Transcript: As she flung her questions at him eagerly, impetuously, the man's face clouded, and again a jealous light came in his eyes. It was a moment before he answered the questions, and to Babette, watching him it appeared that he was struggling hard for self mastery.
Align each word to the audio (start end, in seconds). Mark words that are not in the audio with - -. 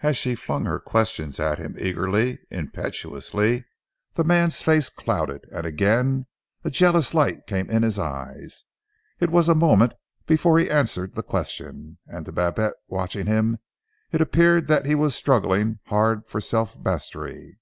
As 0.00 0.18
she 0.18 0.34
flung 0.34 0.66
her 0.66 0.78
questions 0.78 1.40
at 1.40 1.56
him 1.56 1.74
eagerly, 1.78 2.38
impetuously, 2.50 3.64
the 4.12 4.22
man's 4.22 4.60
face 4.60 4.90
clouded, 4.90 5.48
and 5.50 5.64
again 5.64 6.26
a 6.64 6.70
jealous 6.70 7.14
light 7.14 7.46
came 7.46 7.70
in 7.70 7.82
his 7.82 7.98
eyes. 7.98 8.66
It 9.20 9.30
was 9.30 9.48
a 9.48 9.54
moment 9.54 9.94
before 10.26 10.58
he 10.58 10.68
answered 10.68 11.14
the 11.14 11.22
questions, 11.22 11.96
and 12.06 12.26
to 12.26 12.30
Babette, 12.32 12.74
watching 12.88 13.24
him 13.24 13.56
it 14.12 14.20
appeared 14.20 14.66
that 14.66 14.84
he 14.84 14.94
was 14.94 15.14
struggling 15.14 15.78
hard 15.86 16.26
for 16.28 16.42
self 16.42 16.78
mastery. 16.78 17.58